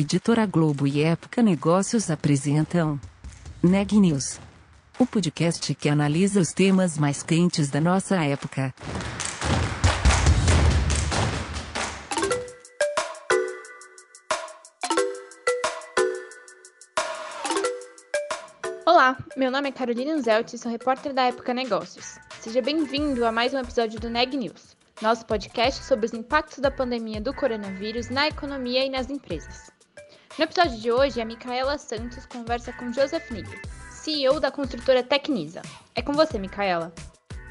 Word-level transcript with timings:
Editora 0.00 0.46
Globo 0.46 0.86
e 0.86 1.02
Época 1.02 1.42
Negócios 1.42 2.08
apresentam 2.08 3.00
Neg 3.60 3.98
News, 3.98 4.38
o 4.96 5.04
podcast 5.04 5.74
que 5.74 5.88
analisa 5.88 6.40
os 6.40 6.52
temas 6.52 6.96
mais 6.96 7.20
quentes 7.24 7.68
da 7.68 7.80
nossa 7.80 8.14
época. 8.24 8.72
Olá, 18.86 19.18
meu 19.36 19.50
nome 19.50 19.70
é 19.70 19.72
Carolina 19.72 20.12
Anzelt 20.12 20.52
e 20.52 20.58
sou 20.58 20.70
repórter 20.70 21.12
da 21.12 21.24
Época 21.24 21.52
Negócios. 21.52 22.20
Seja 22.38 22.62
bem-vindo 22.62 23.26
a 23.26 23.32
mais 23.32 23.52
um 23.52 23.58
episódio 23.58 23.98
do 23.98 24.08
Neg 24.08 24.36
News, 24.36 24.76
nosso 25.02 25.26
podcast 25.26 25.84
sobre 25.84 26.06
os 26.06 26.14
impactos 26.14 26.60
da 26.60 26.70
pandemia 26.70 27.20
do 27.20 27.34
coronavírus 27.34 28.08
na 28.10 28.28
economia 28.28 28.86
e 28.86 28.90
nas 28.90 29.10
empresas. 29.10 29.76
No 30.38 30.44
episódio 30.44 30.78
de 30.78 30.92
hoje, 30.92 31.20
a 31.20 31.24
Micaela 31.24 31.76
Santos 31.78 32.24
conversa 32.24 32.72
com 32.72 32.92
Joseph 32.92 33.28
Nigri, 33.28 33.60
CEO 33.90 34.38
da 34.38 34.52
construtora 34.52 35.02
Tecnisa. 35.02 35.62
É 35.96 36.00
com 36.00 36.12
você, 36.12 36.38
Micaela. 36.38 36.94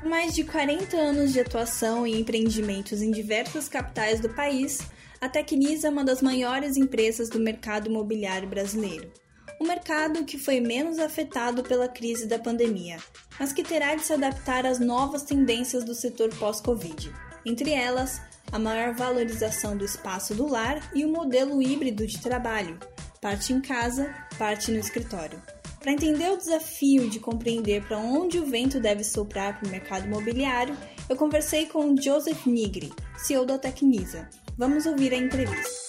Mais 0.05 0.33
de 0.33 0.45
40 0.45 0.95
anos 0.95 1.33
de 1.33 1.41
atuação 1.41 2.07
em 2.07 2.21
empreendimentos 2.21 3.01
em 3.01 3.11
diversas 3.11 3.67
capitais 3.67 4.21
do 4.21 4.29
país, 4.29 4.79
a 5.19 5.27
Tecnisa 5.27 5.89
é 5.89 5.91
uma 5.91 6.05
das 6.05 6.21
maiores 6.21 6.77
empresas 6.77 7.29
do 7.29 7.41
mercado 7.41 7.89
imobiliário 7.89 8.47
brasileiro. 8.47 9.11
Um 9.59 9.67
mercado 9.67 10.23
que 10.23 10.37
foi 10.37 10.61
menos 10.61 10.97
afetado 10.97 11.63
pela 11.63 11.89
crise 11.89 12.25
da 12.25 12.39
pandemia, 12.39 12.99
mas 13.37 13.51
que 13.51 13.63
terá 13.63 13.95
de 13.95 14.03
se 14.03 14.13
adaptar 14.13 14.65
às 14.65 14.79
novas 14.79 15.23
tendências 15.23 15.83
do 15.83 15.93
setor 15.93 16.33
pós-Covid. 16.35 17.13
Entre 17.45 17.73
elas, 17.73 18.21
a 18.51 18.59
maior 18.59 18.93
valorização 18.93 19.75
do 19.75 19.85
espaço 19.85 20.33
do 20.33 20.47
lar 20.47 20.91
e 20.95 21.03
o 21.05 21.11
modelo 21.11 21.61
híbrido 21.61 22.07
de 22.07 22.19
trabalho, 22.19 22.79
parte 23.21 23.53
em 23.53 23.61
casa, 23.61 24.13
parte 24.37 24.71
no 24.71 24.79
escritório. 24.79 25.41
Para 25.79 25.91
entender 25.91 26.29
o 26.29 26.37
desafio 26.37 27.09
de 27.09 27.19
compreender 27.19 27.85
para 27.87 27.97
onde 27.97 28.39
o 28.39 28.45
vento 28.45 28.79
deve 28.79 29.03
soprar 29.03 29.59
para 29.59 29.67
o 29.67 29.71
mercado 29.71 30.05
imobiliário, 30.05 30.75
eu 31.09 31.15
conversei 31.15 31.65
com 31.67 31.95
Joseph 31.95 32.45
Nigri, 32.45 32.91
CEO 33.17 33.45
da 33.45 33.57
Tecnisa. 33.57 34.29
Vamos 34.57 34.85
ouvir 34.85 35.13
a 35.13 35.17
entrevista. 35.17 35.87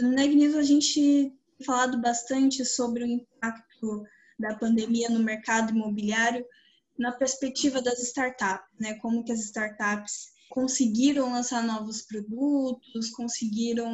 No 0.00 0.14
Tecnisa 0.14 0.60
a 0.60 0.62
gente 0.62 0.94
tem 0.94 1.66
falado 1.66 2.00
bastante 2.00 2.64
sobre 2.64 3.04
o 3.04 3.06
impacto 3.06 4.04
da 4.38 4.54
pandemia 4.54 5.08
no 5.08 5.20
mercado 5.20 5.72
imobiliário 5.72 6.44
na 6.98 7.12
perspectiva 7.12 7.80
das 7.82 7.98
startups, 8.00 8.66
né? 8.78 8.94
Como 8.94 9.24
que 9.24 9.32
as 9.32 9.40
startups 9.40 10.36
conseguiram 10.48 11.32
lançar 11.32 11.62
novos 11.62 12.02
produtos, 12.02 13.10
conseguiram 13.10 13.90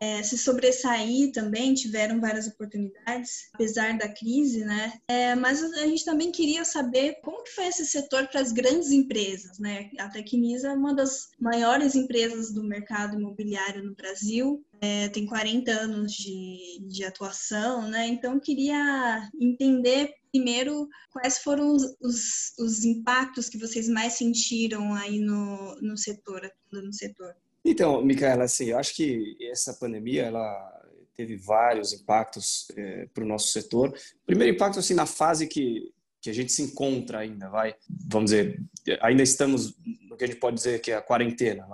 é, 0.00 0.22
se 0.22 0.36
sobressair 0.36 1.32
também, 1.32 1.74
tiveram 1.74 2.20
várias 2.20 2.46
oportunidades, 2.46 3.48
apesar 3.54 3.96
da 3.96 4.08
crise, 4.08 4.64
né? 4.64 4.92
É, 5.08 5.34
mas 5.34 5.62
a 5.62 5.86
gente 5.86 6.04
também 6.04 6.30
queria 6.30 6.64
saber 6.64 7.20
como 7.22 7.42
que 7.42 7.50
foi 7.50 7.66
esse 7.66 7.86
setor 7.86 8.28
para 8.28 8.40
as 8.40 8.52
grandes 8.52 8.90
empresas, 8.90 9.58
né? 9.58 9.90
A 9.98 10.08
Tecnisa 10.08 10.68
é 10.68 10.72
uma 10.72 10.94
das 10.94 11.30
maiores 11.40 11.94
empresas 11.94 12.52
do 12.52 12.62
mercado 12.62 13.18
imobiliário 13.18 13.82
no 13.82 13.94
Brasil, 13.94 14.64
é, 14.80 15.08
tem 15.08 15.26
40 15.26 15.70
anos 15.70 16.12
de, 16.12 16.80
de 16.88 17.04
atuação, 17.04 17.88
né? 17.88 18.06
Então 18.06 18.38
queria 18.38 19.28
entender 19.40 20.12
primeiro, 20.36 20.88
quais 21.10 21.38
foram 21.38 21.74
os, 21.74 21.82
os, 22.00 22.52
os, 22.58 22.84
impactos 22.84 23.48
que 23.48 23.58
vocês 23.58 23.88
mais 23.88 24.14
sentiram 24.14 24.92
aí 24.94 25.18
no, 25.18 25.74
no 25.80 25.96
setor, 25.96 26.42
no 26.70 26.92
setor? 26.92 27.34
Então, 27.64 28.04
Micaela, 28.04 28.44
assim, 28.44 28.66
eu 28.66 28.78
acho 28.78 28.94
que 28.94 29.36
essa 29.50 29.74
pandemia, 29.74 30.24
ela 30.24 30.82
teve 31.16 31.36
vários 31.36 31.94
impactos 31.94 32.68
é, 32.76 33.06
para 33.06 33.24
o 33.24 33.26
nosso 33.26 33.48
setor. 33.48 33.98
Primeiro 34.26 34.54
impacto, 34.54 34.78
assim, 34.78 34.94
na 34.94 35.06
fase 35.06 35.46
que, 35.46 35.90
que 36.20 36.28
a 36.28 36.32
gente 36.34 36.52
se 36.52 36.62
encontra 36.62 37.20
ainda, 37.20 37.48
vai, 37.48 37.74
vamos 37.88 38.30
dizer, 38.30 38.62
ainda 39.00 39.22
estamos 39.22 39.74
que 40.16 40.24
a 40.24 40.26
gente 40.26 40.40
pode 40.40 40.56
dizer 40.56 40.80
que 40.80 40.90
é 40.90 40.96
a 40.96 41.02
quarentena. 41.02 41.66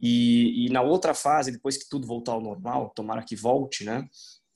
E, 0.00 0.66
e 0.66 0.70
na 0.70 0.82
outra 0.82 1.14
fase, 1.14 1.52
depois 1.52 1.76
que 1.76 1.88
tudo 1.88 2.06
voltar 2.06 2.32
ao 2.32 2.40
normal, 2.40 2.90
tomara 2.90 3.22
que 3.22 3.36
volte, 3.36 3.84
né, 3.84 4.06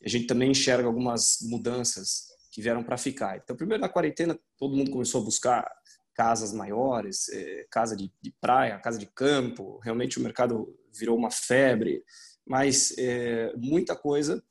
a 0.05 0.09
gente 0.09 0.27
também 0.27 0.51
enxerga 0.51 0.87
algumas 0.87 1.39
mudanças 1.43 2.27
que 2.51 2.61
vieram 2.61 2.83
para 2.83 2.99
ficar. 2.99 3.39
Então, 3.39 3.57
primeiro 3.57 3.81
na 3.81 3.89
quarentena, 3.89 4.39
todo 4.59 4.77
mundo 4.77 4.91
começou 4.91 5.23
a 5.23 5.25
buscar 5.25 5.71
casas 6.15 6.53
maiores, 6.53 7.29
é, 7.31 7.67
casa 7.71 7.97
de, 7.97 8.13
de, 8.21 8.35
praia, 8.41 8.79
casa 8.79 8.99
de 8.99 9.07
campo. 9.07 9.79
Realmente 9.83 10.19
o 10.19 10.23
mercado 10.23 10.77
virou 10.93 11.17
uma 11.17 11.31
febre, 11.31 12.05
mas 12.47 12.95
é, 12.99 13.55
muita 13.57 13.97
coisa 13.97 14.43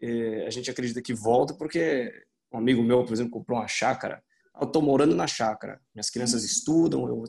é, 0.00 0.46
a 0.46 0.50
gente 0.50 0.70
acredita 0.70 1.02
que 1.02 1.14
volta 1.14 1.54
porque 1.54 2.10
um 2.52 2.58
amigo 2.58 2.82
meu, 2.82 3.04
por 3.04 3.12
exemplo, 3.12 3.30
comprou 3.30 3.58
uma 3.58 3.68
chácara. 3.68 4.22
Eu 4.60 4.66
estou 4.66 4.82
morando 4.82 5.14
na 5.14 5.26
chácara. 5.26 5.80
Minhas 5.94 6.10
crianças 6.10 6.44
estudam, 6.44 7.08
eu, 7.08 7.24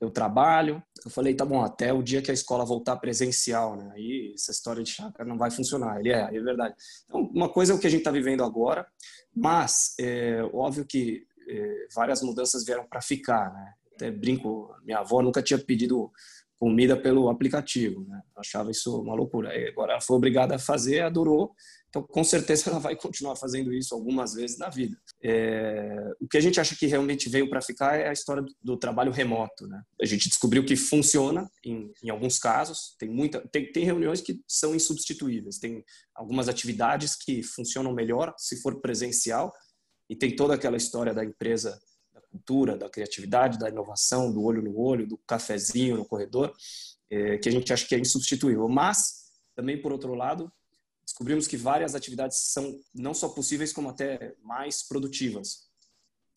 eu 0.00 0.10
trabalho. 0.10 0.82
Eu 1.04 1.10
falei, 1.10 1.34
tá 1.34 1.44
bom, 1.44 1.62
até 1.62 1.92
o 1.92 2.02
dia 2.02 2.20
que 2.20 2.30
a 2.30 2.34
escola 2.34 2.64
voltar 2.64 2.96
presencial, 2.96 3.76
né? 3.76 3.92
Aí 3.94 4.32
essa 4.34 4.50
história 4.50 4.82
de 4.82 4.90
chácara 4.90 5.28
não 5.28 5.38
vai 5.38 5.50
funcionar. 5.50 6.00
Ele 6.00 6.10
é, 6.10 6.36
é 6.36 6.40
verdade. 6.40 6.74
Então, 7.04 7.22
uma 7.32 7.48
coisa 7.48 7.72
é 7.72 7.76
o 7.76 7.78
que 7.78 7.86
a 7.86 7.90
gente 7.90 8.00
está 8.00 8.10
vivendo 8.10 8.42
agora, 8.42 8.86
mas 9.34 9.94
é 10.00 10.42
óbvio 10.52 10.84
que 10.84 11.24
é, 11.48 11.86
várias 11.94 12.22
mudanças 12.22 12.64
vieram 12.64 12.86
para 12.86 13.00
ficar, 13.00 13.52
né? 13.52 13.72
Até 13.94 14.10
brinco, 14.10 14.74
minha 14.82 14.98
avó 14.98 15.22
nunca 15.22 15.40
tinha 15.40 15.58
pedido 15.58 16.10
comida 16.58 16.96
pelo 16.96 17.28
aplicativo, 17.28 18.04
né? 18.08 18.20
Achava 18.36 18.70
isso 18.70 19.00
uma 19.00 19.14
loucura. 19.14 19.50
Agora 19.68 19.92
ela 19.92 20.00
foi 20.00 20.16
obrigada 20.16 20.56
a 20.56 20.58
fazer, 20.58 21.00
adorou. 21.00 21.54
Então, 21.88 22.02
com 22.02 22.24
certeza, 22.24 22.70
ela 22.70 22.80
vai 22.80 22.96
continuar 22.96 23.36
fazendo 23.36 23.72
isso 23.72 23.94
algumas 23.94 24.34
vezes 24.34 24.58
na 24.58 24.68
vida. 24.68 24.96
É... 25.22 26.12
o 26.20 26.26
que 26.26 26.36
a 26.36 26.40
gente 26.40 26.60
acha 26.60 26.74
que 26.74 26.86
realmente 26.86 27.28
veio 27.28 27.48
para 27.48 27.62
ficar 27.62 27.96
é 27.96 28.08
a 28.08 28.12
história 28.12 28.42
do, 28.42 28.54
do, 28.62 28.76
trabalho 28.76 29.12
remoto. 29.12 29.66
Né? 29.66 29.80
A 30.00 30.06
gente 30.06 30.28
descobriu 30.28 30.64
que 30.64 30.76
funciona 30.76 31.48
em, 31.64 31.92
em 32.02 32.10
alguns 32.10 32.38
casos. 32.38 32.96
Tem, 32.98 33.08
muita, 33.08 33.40
tem, 33.48 33.70
tem 33.70 33.84
reuniões 33.84 34.20
que 34.20 34.40
são 34.48 34.74
insubstituíveis. 34.74 35.58
Tem 35.58 35.84
algumas 36.14 36.48
atividades 36.48 37.16
que 37.16 37.42
funcionam 37.42 37.92
melhor 37.92 38.34
se 38.38 38.60
for 38.60 38.80
presencial. 38.80 39.52
E 40.08 40.16
tem 40.16 40.34
toda 40.34 40.54
aquela 40.54 40.76
história 40.76 41.14
da 41.14 41.24
empresa 41.24 41.78
cultura, 42.34 42.76
da 42.76 42.90
criatividade, 42.90 43.58
da 43.58 43.68
inovação, 43.68 44.32
do 44.32 44.42
olho 44.42 44.60
no 44.60 44.76
olho, 44.76 45.06
do 45.06 45.16
cafezinho 45.18 45.96
no 45.96 46.04
corredor, 46.04 46.52
é, 47.08 47.38
que 47.38 47.48
a 47.48 47.52
gente 47.52 47.72
acha 47.72 47.86
que 47.86 47.94
é 47.94 47.98
insubstituível. 47.98 48.68
Mas, 48.68 49.30
também, 49.54 49.80
por 49.80 49.92
outro 49.92 50.14
lado, 50.14 50.52
descobrimos 51.04 51.46
que 51.46 51.56
várias 51.56 51.94
atividades 51.94 52.38
são 52.52 52.76
não 52.92 53.14
só 53.14 53.28
possíveis, 53.28 53.72
como 53.72 53.88
até 53.88 54.34
mais 54.42 54.82
produtivas. 54.82 55.72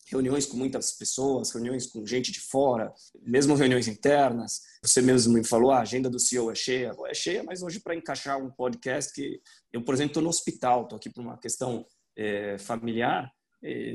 Reuniões 0.06 0.46
com 0.46 0.56
muitas 0.56 0.92
pessoas, 0.92 1.50
reuniões 1.50 1.86
com 1.86 2.06
gente 2.06 2.30
de 2.30 2.40
fora, 2.40 2.94
mesmo 3.20 3.56
reuniões 3.56 3.88
internas. 3.88 4.60
Você 4.82 5.02
mesmo 5.02 5.34
me 5.34 5.44
falou, 5.44 5.72
a 5.72 5.80
agenda 5.80 6.08
do 6.08 6.20
CEO 6.20 6.50
é 6.50 6.54
cheia. 6.54 6.94
É 7.08 7.14
cheia, 7.14 7.42
mas 7.42 7.60
hoje 7.60 7.80
para 7.80 7.94
encaixar 7.94 8.38
um 8.38 8.50
podcast 8.50 9.12
que 9.12 9.42
eu, 9.72 9.82
por 9.82 9.94
exemplo, 9.94 10.12
estou 10.12 10.22
no 10.22 10.30
hospital, 10.30 10.84
estou 10.84 10.96
aqui 10.96 11.10
por 11.10 11.22
uma 11.22 11.36
questão 11.36 11.84
é, 12.16 12.56
familiar, 12.56 13.30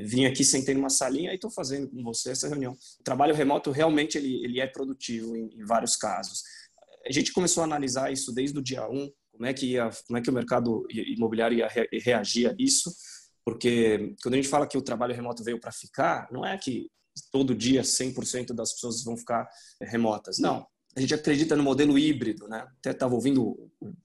vim 0.04 0.26
aqui, 0.26 0.44
sentei 0.44 0.74
numa 0.74 0.90
salinha 0.90 1.32
e 1.32 1.36
estou 1.36 1.50
fazendo 1.50 1.88
com 1.90 2.02
você 2.02 2.30
essa 2.30 2.48
reunião. 2.48 2.72
O 3.00 3.02
trabalho 3.02 3.34
remoto 3.34 3.70
realmente 3.70 4.18
ele, 4.18 4.44
ele 4.44 4.60
é 4.60 4.66
produtivo 4.66 5.36
em, 5.36 5.48
em 5.54 5.64
vários 5.64 5.96
casos. 5.96 6.42
A 7.06 7.12
gente 7.12 7.32
começou 7.32 7.62
a 7.62 7.64
analisar 7.64 8.12
isso 8.12 8.32
desde 8.32 8.58
o 8.58 8.62
dia 8.62 8.88
1, 8.88 9.10
como 9.32 9.46
é 9.46 9.52
que 9.52 9.72
ia, 9.72 9.90
como 10.06 10.18
é 10.18 10.22
que 10.22 10.30
o 10.30 10.32
mercado 10.32 10.86
imobiliário 10.90 11.58
ia 11.58 11.68
reagir 12.02 12.48
a 12.48 12.54
isso, 12.58 12.90
porque 13.44 14.14
quando 14.22 14.34
a 14.34 14.36
gente 14.36 14.48
fala 14.48 14.66
que 14.66 14.78
o 14.78 14.82
trabalho 14.82 15.14
remoto 15.14 15.44
veio 15.44 15.60
para 15.60 15.72
ficar, 15.72 16.28
não 16.32 16.44
é 16.44 16.56
que 16.56 16.90
todo 17.30 17.54
dia 17.54 17.82
100% 17.82 18.54
das 18.54 18.72
pessoas 18.72 19.04
vão 19.04 19.16
ficar 19.16 19.46
remotas, 19.80 20.38
não. 20.38 20.66
A 20.96 21.00
gente 21.00 21.14
acredita 21.14 21.56
no 21.56 21.62
modelo 21.62 21.98
híbrido, 21.98 22.46
né? 22.46 22.66
Até 22.78 22.90
estava 22.90 23.14
ouvindo 23.14 23.42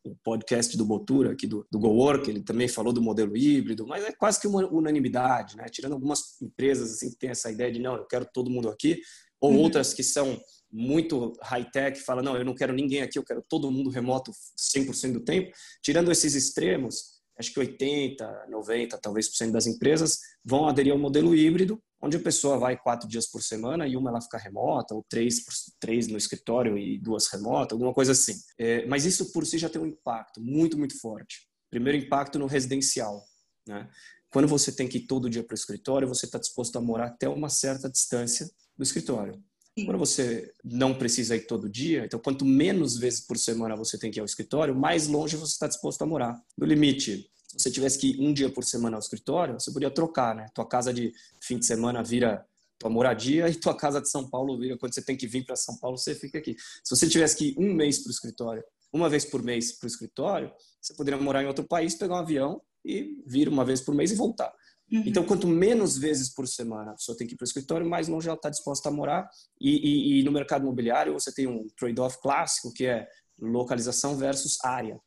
o 0.04 0.16
podcast 0.24 0.76
do 0.76 0.86
Botura, 0.86 1.32
aqui 1.32 1.46
do, 1.46 1.66
do 1.72 1.80
GoWork, 1.80 2.30
ele 2.30 2.42
também 2.42 2.68
falou 2.68 2.92
do 2.92 3.02
modelo 3.02 3.38
híbrido, 3.38 3.86
mas 3.86 4.04
é 4.04 4.12
quase 4.12 4.40
que 4.40 4.48
uma 4.48 4.66
unanimidade, 4.68 5.56
né? 5.56 5.66
Tirando 5.70 5.94
algumas 5.94 6.42
empresas 6.42 6.92
assim 6.94 7.12
que 7.12 7.18
tem 7.18 7.30
essa 7.30 7.52
ideia 7.52 7.72
de 7.72 7.80
não, 7.80 7.96
eu 7.96 8.06
quero 8.06 8.28
todo 8.34 8.50
mundo 8.50 8.70
aqui, 8.70 9.00
ou 9.40 9.52
uhum. 9.52 9.60
outras 9.60 9.94
que 9.94 10.04
são 10.04 10.40
muito 10.72 11.34
high-tech, 11.42 12.00
fala, 12.02 12.22
não, 12.22 12.36
eu 12.36 12.46
não 12.46 12.54
quero 12.54 12.74
ninguém 12.74 13.02
aqui, 13.02 13.18
eu 13.18 13.24
quero 13.24 13.44
todo 13.48 13.72
mundo 13.72 13.90
remoto 13.90 14.32
100% 14.58 15.14
do 15.14 15.24
tempo. 15.24 15.52
Tirando 15.82 16.12
esses 16.12 16.36
extremos, 16.36 17.20
acho 17.38 17.54
que 17.54 17.60
80, 17.60 18.48
90, 18.50 18.98
talvez 18.98 19.30
por 19.30 19.36
cento 19.36 19.54
das 19.54 19.66
empresas 19.66 20.20
vão 20.44 20.68
aderir 20.68 20.92
ao 20.92 21.00
modelo 21.00 21.36
híbrido, 21.36 21.82
onde 22.02 22.18
a 22.18 22.20
pessoa 22.20 22.58
vai 22.58 22.78
quatro 22.78 23.08
dias 23.08 23.28
por 23.28 23.42
semana 23.44 23.88
e 23.88 23.98
uma 23.98 24.10
ela 24.10 24.22
fica 24.22 24.38
remota, 24.38 24.96
ou 24.96 25.06
três, 25.10 25.44
três 25.80 26.08
no 26.08 26.18
escritório 26.18 26.78
e 26.78 26.98
duas 26.98 27.28
remotas, 27.28 27.74
alguma 27.74 27.94
coisa 27.94 28.14
assim. 28.14 28.34
É, 28.58 28.86
mas 28.86 29.06
isso 29.06 29.32
por 29.32 29.46
si 29.46 29.58
já 29.58 29.70
tem 29.70 29.82
um 29.82 29.88
impacto 29.88 30.42
muito, 30.42 30.78
muito 30.78 31.00
forte. 31.00 31.48
Primeiro 31.70 31.98
impacto 31.98 32.40
no 32.40 32.46
residencial. 32.48 33.24
Né? 33.68 33.88
Quando 34.32 34.48
você 34.48 34.72
tem 34.72 34.88
que 34.88 35.00
ir 35.00 35.08
todo 35.08 35.30
dia 35.30 35.44
para 35.44 35.54
o 35.54 35.58
escritório, 35.58 36.08
você 36.08 36.26
está 36.26 36.40
disposto 36.40 36.78
a 36.78 36.82
morar 36.82 37.08
até 37.08 37.28
uma 37.28 37.50
certa 37.50 37.90
distância 37.90 38.50
do 38.78 38.84
escritório. 38.84 39.44
Quando 39.86 39.98
você 39.98 40.52
não 40.64 40.94
precisa 40.94 41.36
ir 41.36 41.46
todo 41.46 41.70
dia, 41.70 42.06
então 42.06 42.20
quanto 42.20 42.44
menos 42.44 42.98
vezes 42.98 43.22
por 43.22 43.38
semana 43.38 43.76
você 43.76 43.98
tem 43.98 44.12
que 44.12 44.20
ir 44.20 44.22
ao 44.22 44.26
escritório, 44.26 44.76
mais 44.76 45.08
longe 45.08 45.38
você 45.38 45.54
está 45.54 45.68
disposto 45.68 46.02
a 46.02 46.06
morar. 46.06 46.42
No 46.58 46.66
limite, 46.66 47.30
você 47.56 47.72
tivesse 47.72 47.98
que 47.98 48.12
ir 48.12 48.22
um 48.22 48.34
dia 48.34 48.50
por 48.50 48.64
semana 48.64 48.98
ao 48.98 49.00
escritório, 49.00 49.60
você 49.60 49.72
poderia 49.72 49.94
trocar, 49.94 50.36
né? 50.36 50.48
Tua 50.54 50.68
casa 50.68 50.94
de 50.94 51.14
fim 51.42 51.58
de 51.58 51.66
semana 51.66 52.04
vira 52.04 52.46
tua 52.78 52.90
moradia 52.90 53.50
e 53.50 53.56
tua 53.56 53.76
casa 53.76 54.00
de 54.02 54.10
São 54.10 54.30
Paulo 54.30 54.58
vira 54.58 54.78
quando 54.78 54.94
você 54.94 55.02
tem 55.02 55.18
que 55.18 55.28
vir 55.28 55.46
para 55.46 55.56
São 55.56 55.78
Paulo, 55.78 55.98
você 55.98 56.16
fica 56.16 56.38
aqui. 56.38 56.56
Se 56.84 56.96
você 56.96 57.08
tivesse 57.10 57.36
que 57.36 57.50
ir 57.50 57.56
um 57.58 57.74
mês 57.74 58.00
para 58.00 58.10
o 58.10 58.12
escritório, 58.12 58.64
uma 58.92 59.10
vez 59.10 59.26
por 59.26 59.44
mês 59.44 59.74
para 59.74 59.86
o 59.86 59.90
escritório, 59.90 60.52
você 60.82 60.94
poderia 60.94 61.20
morar 61.20 61.44
em 61.44 61.48
outro 61.48 61.66
país, 61.66 61.96
pegar 61.96 62.16
um 62.16 62.20
avião 62.20 62.62
e 62.86 63.22
vir 63.26 63.50
uma 63.50 63.66
vez 63.66 63.82
por 63.82 63.94
mês 63.94 64.12
e 64.12 64.16
voltar. 64.16 64.52
Uhum. 64.92 65.04
Então, 65.06 65.24
quanto 65.24 65.48
menos 65.48 65.98
vezes 65.98 66.30
por 66.30 66.48
semana 66.48 66.92
a 66.92 66.96
pessoa 66.96 67.18
tem 67.18 67.28
que 67.28 67.34
ir 67.34 67.38
para 67.38 67.44
o 67.44 67.48
escritório, 67.48 67.88
mais 67.88 68.08
longe 68.08 68.28
ela 68.28 68.36
está 68.36 68.50
disposta 68.50 68.90
a 68.90 68.92
morar. 68.92 69.30
E, 69.60 70.18
e, 70.18 70.20
e 70.20 70.24
no 70.24 70.32
mercado 70.32 70.64
imobiliário, 70.64 71.14
você 71.14 71.32
tem 71.32 71.46
um 71.46 71.68
trade-off 71.78 72.20
clássico, 72.22 72.74
que 72.74 72.86
é 72.86 73.08
localização 73.40 74.16
versus 74.18 74.58
área. 74.64 75.00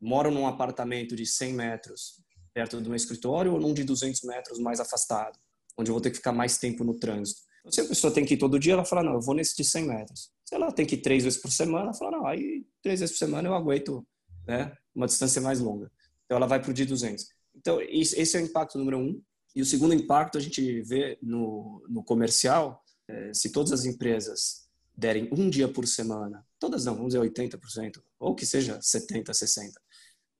Moro 0.00 0.30
num 0.30 0.46
apartamento 0.46 1.16
de 1.16 1.26
100 1.26 1.52
metros 1.54 2.22
perto 2.52 2.80
do 2.80 2.88
meu 2.88 2.96
escritório 2.96 3.52
ou 3.52 3.60
num 3.60 3.74
de 3.74 3.82
200 3.82 4.22
metros 4.22 4.58
mais 4.58 4.78
afastado, 4.78 5.38
onde 5.76 5.90
eu 5.90 5.94
vou 5.94 6.00
ter 6.00 6.10
que 6.10 6.16
ficar 6.16 6.32
mais 6.32 6.56
tempo 6.56 6.84
no 6.84 6.94
trânsito. 6.94 7.40
Então, 7.60 7.72
se 7.72 7.80
a 7.80 7.84
pessoa 7.84 8.12
tem 8.12 8.24
que 8.24 8.34
ir 8.34 8.36
todo 8.36 8.58
dia, 8.58 8.74
ela 8.74 8.84
fala, 8.84 9.02
não, 9.02 9.14
eu 9.14 9.20
vou 9.20 9.34
nesse 9.34 9.56
de 9.56 9.64
100 9.64 9.86
metros. 9.86 10.30
Se 10.44 10.54
ela 10.54 10.70
tem 10.70 10.86
que 10.86 10.94
ir 10.94 10.98
três 10.98 11.24
vezes 11.24 11.40
por 11.40 11.50
semana, 11.50 11.86
ela 11.86 11.94
fala, 11.94 12.18
não, 12.18 12.26
aí 12.26 12.64
três 12.82 13.00
vezes 13.00 13.14
por 13.14 13.18
semana 13.18 13.48
eu 13.48 13.54
aguento 13.54 14.06
né, 14.46 14.72
uma 14.94 15.06
distância 15.06 15.40
mais 15.40 15.58
longa. 15.60 15.90
Então, 16.24 16.36
ela 16.36 16.46
vai 16.46 16.60
para 16.60 16.70
o 16.70 16.74
de 16.74 16.84
200. 16.84 17.26
Então, 17.56 17.80
esse 17.80 18.36
é 18.36 18.40
o 18.40 18.44
impacto 18.44 18.78
número 18.78 18.98
um. 18.98 19.20
E 19.56 19.62
o 19.62 19.66
segundo 19.66 19.94
impacto 19.94 20.36
a 20.36 20.40
gente 20.40 20.82
vê 20.82 21.18
no, 21.22 21.84
no 21.88 22.04
comercial, 22.04 22.82
é, 23.08 23.32
se 23.32 23.50
todas 23.50 23.72
as 23.72 23.84
empresas 23.84 24.68
derem 24.96 25.28
um 25.32 25.48
dia 25.48 25.68
por 25.68 25.86
semana, 25.86 26.44
todas 26.58 26.84
não, 26.84 26.94
vamos 26.94 27.14
dizer 27.14 27.24
80%, 27.24 28.02
ou 28.18 28.34
que 28.34 28.44
seja 28.46 28.78
70%, 28.78 29.24
60%, 29.24 29.72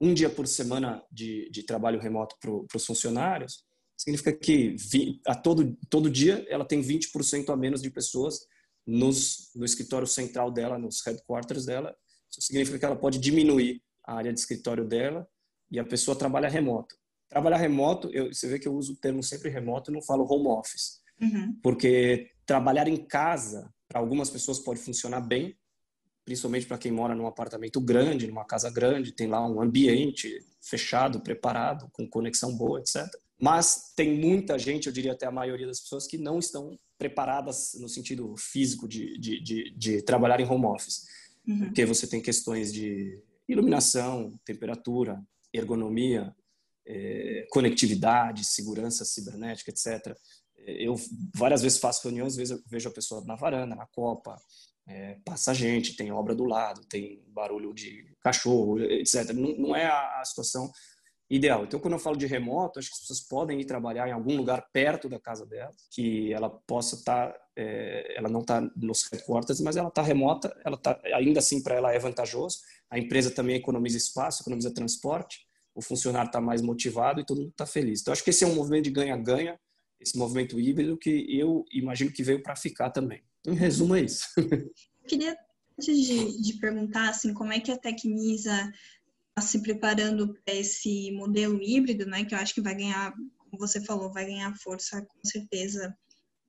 um 0.01 0.13
dia 0.13 0.29
por 0.29 0.47
semana 0.47 1.03
de, 1.11 1.49
de 1.51 1.63
trabalho 1.63 2.01
remoto 2.01 2.37
para 2.41 2.77
os 2.77 2.85
funcionários, 2.85 3.65
significa 3.97 4.33
que 4.33 4.77
vi, 4.77 5.21
a 5.27 5.35
todo, 5.35 5.77
todo 5.89 6.11
dia 6.11 6.45
ela 6.49 6.65
tem 6.65 6.81
20% 6.81 7.51
a 7.51 7.57
menos 7.57 7.81
de 7.81 7.91
pessoas 7.91 8.41
nos, 8.87 9.51
no 9.55 9.65
escritório 9.65 10.07
central 10.07 10.51
dela, 10.51 10.79
nos 10.79 11.05
headquarters 11.07 11.65
dela. 11.65 11.95
Isso 12.31 12.43
significa 12.43 12.79
que 12.79 12.85
ela 12.85 12.97
pode 12.97 13.19
diminuir 13.19 13.83
a 14.05 14.17
área 14.17 14.33
de 14.33 14.39
escritório 14.39 14.85
dela 14.85 15.27
e 15.71 15.79
a 15.79 15.85
pessoa 15.85 16.17
trabalha 16.17 16.49
remoto. 16.49 16.95
Trabalhar 17.29 17.57
remoto, 17.57 18.11
eu, 18.13 18.33
você 18.33 18.49
vê 18.49 18.59
que 18.59 18.69
eu 18.69 18.75
uso 18.75 18.93
o 18.93 18.97
termo 18.97 19.23
sempre 19.23 19.49
remoto 19.49 19.91
e 19.91 19.95
não 19.95 20.03
falo 20.03 20.31
home 20.31 20.49
office. 20.49 21.01
Uhum. 21.21 21.59
Porque 21.63 22.31
trabalhar 22.45 22.87
em 22.89 22.97
casa, 22.97 23.73
para 23.89 24.01
algumas 24.01 24.29
pessoas 24.29 24.59
pode 24.59 24.81
funcionar 24.81 25.21
bem, 25.21 25.57
principalmente 26.25 26.67
para 26.67 26.79
quem 26.79 26.91
mora 26.91 27.15
num 27.15 27.27
apartamento 27.27 27.81
grande, 27.81 28.27
numa 28.27 28.45
casa 28.45 28.71
grande, 28.71 29.13
tem 29.13 29.27
lá 29.27 29.47
um 29.47 29.61
ambiente 29.61 30.45
fechado, 30.63 31.21
preparado, 31.21 31.89
com 31.93 32.09
conexão 32.09 32.57
boa, 32.57 32.81
etc. 32.81 33.07
Mas 33.39 33.93
tem 33.95 34.19
muita 34.19 34.59
gente, 34.59 34.87
eu 34.87 34.93
diria 34.93 35.13
até 35.13 35.27
a 35.27 35.33
maioria 35.33 35.67
das 35.67 35.81
pessoas, 35.81 36.07
que 36.07 36.17
não 36.17 36.39
estão 36.39 36.79
preparadas 36.97 37.73
no 37.79 37.89
sentido 37.89 38.35
físico 38.39 38.89
de, 38.89 39.19
de, 39.19 39.41
de, 39.43 39.75
de 39.77 40.03
trabalhar 40.03 40.41
em 40.41 40.47
home 40.47 40.67
office. 40.67 41.07
Uhum. 41.47 41.67
Porque 41.67 41.85
você 41.85 42.07
tem 42.07 42.23
questões 42.23 42.73
de 42.73 43.23
iluminação, 43.47 44.33
temperatura, 44.45 45.23
ergonomia, 45.53 46.35
é, 46.87 47.47
conectividade, 47.51 48.45
segurança 48.45 49.05
cibernética, 49.05 49.71
etc. 49.71 50.17
Eu 50.57 50.97
várias 51.35 51.61
vezes 51.61 51.79
faço 51.79 52.03
reuniões, 52.05 52.37
vejo, 52.37 52.63
vejo 52.67 52.89
a 52.89 52.93
pessoa 52.93 53.23
na 53.27 53.37
varanda, 53.37 53.75
na 53.75 53.87
copa, 53.87 54.41
é, 54.87 55.17
passa 55.25 55.55
gente, 55.55 55.97
tem 55.97 56.13
obra 56.13 56.35
do 56.35 56.45
lado, 56.45 56.85
tem 56.87 57.23
barulho 57.29 57.73
de 57.73 58.13
cachorro, 58.21 58.81
etc. 58.81 59.33
Não, 59.33 59.57
não 59.57 59.77
é 59.77 59.87
a, 59.87 60.21
a, 60.21 60.25
situação 60.25 60.71
ideal. 61.29 61.65
Então, 61.65 61.81
quando 61.81 61.95
eu 61.95 61.99
falo 61.99 62.17
de 62.17 62.27
remoto, 62.27 62.79
acho 62.79 62.89
que 62.89 62.95
as 62.95 63.01
pessoas 63.01 63.21
podem 63.21 63.61
ir 63.61 63.65
trabalhar 63.65 64.09
em 64.09 64.13
algum 64.13 64.37
lugar 64.37 64.69
perto 64.73 65.09
da 65.09 65.19
casa 65.19 65.47
delas, 65.47 65.75
que 65.91 66.33
ela 66.33 66.51
possa 66.51 66.97
estar, 66.97 67.33
tá, 67.33 67.41
é, 67.57 68.15
ela 68.17 68.29
não 68.29 68.41
está 68.41 68.61
nos 68.77 69.09
headquarters, 69.11 69.61
mas 69.61 69.77
ela 69.77 69.89
está 69.89 70.03
remota, 70.03 70.55
ela 70.65 70.77
tá, 70.77 71.01
ainda 71.15 71.41
assim 71.41 71.63
para 71.63 71.75
ela 71.75 71.93
é 71.93 71.99
vantajoso. 71.99 72.59
A 72.91 72.99
empresa 72.99 73.31
também 73.31 73.57
economiza 73.57 73.97
espaço, 73.97 74.43
economiza 74.43 74.73
transporte 74.73 75.47
o 75.75 75.83
funcionário 75.83 76.29
está 76.29 76.41
mais 76.41 76.63
motivado 76.63 77.21
e 77.21 77.27
todo 77.27 77.39
mundo 77.39 77.51
está 77.51 77.67
feliz. 77.67 78.01
Então, 78.01 78.13
acho 78.13 78.23
que 78.23 78.31
esse 78.31 78.45
é 78.45 78.47
um 78.47 78.55
movimento 78.55 78.85
de 78.85 78.91
ganha-ganha, 78.91 79.59
esse 80.01 80.17
movimento 80.17 80.61
híbrido 80.61 80.97
que 80.97 81.27
eu 81.29 81.65
imagino 81.73 82.13
que 82.13 82.23
veio 82.23 82.43
para 82.43 82.55
ficar 82.55 82.91
também. 82.91 83.23
Em 83.47 83.55
resumo, 83.55 83.95
é 83.95 84.03
isso. 84.03 84.27
Eu 84.37 85.07
queria, 85.07 85.37
antes 85.79 86.07
de, 86.07 86.43
de 86.43 86.55
perguntar, 86.55 87.11
assim, 87.11 87.35
como 87.35 87.53
é 87.53 87.61
que 87.61 87.71
a 87.71 87.79
Tecnisa 87.79 88.73
está 89.29 89.43
se 89.43 89.61
preparando 89.61 90.35
para 90.45 90.55
esse 90.55 91.11
modelo 91.13 91.61
híbrido, 91.63 92.07
né, 92.07 92.25
que 92.25 92.35
eu 92.35 92.39
acho 92.39 92.55
que 92.55 92.61
vai 92.61 92.75
ganhar, 92.75 93.13
como 93.39 93.59
você 93.59 93.85
falou, 93.85 94.13
vai 94.13 94.27
ganhar 94.27 94.57
força, 94.57 95.03
com 95.03 95.29
certeza, 95.29 95.95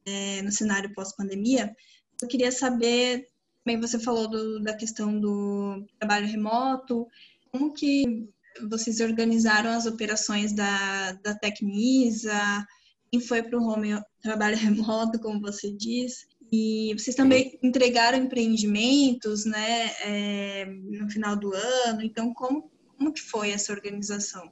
é, 0.06 0.42
no 0.42 0.52
cenário 0.52 0.94
pós-pandemia. 0.94 1.76
Eu 2.22 2.28
queria 2.28 2.52
saber, 2.52 3.30
também 3.64 3.82
você 3.82 4.00
falou 4.00 4.30
do, 4.30 4.60
da 4.62 4.76
questão 4.76 5.20
do 5.20 5.86
trabalho 6.00 6.28
remoto, 6.28 7.08
como 7.52 7.74
que 7.74 8.30
vocês 8.70 9.02
organizaram 9.02 9.72
as 9.72 9.86
operações 9.86 10.54
da, 10.54 11.14
da 11.14 11.36
Tecnisa, 11.36 12.66
quem 13.12 13.20
foi 13.20 13.44
para 13.44 13.60
o 13.60 13.64
home 13.64 14.00
trabalho 14.22 14.58
remoto, 14.58 15.20
como 15.20 15.42
você 15.42 15.72
diz, 15.72 16.28
e 16.52 16.94
vocês 16.98 17.16
também 17.16 17.58
entregaram 17.62 18.18
empreendimentos, 18.18 19.46
né, 19.46 19.92
é, 20.02 20.66
no 20.66 21.10
final 21.10 21.36
do 21.36 21.54
ano. 21.54 22.02
Então, 22.02 22.34
como, 22.34 22.72
como 22.98 23.14
que 23.14 23.22
foi 23.22 23.52
essa 23.52 23.74
organização? 23.74 24.52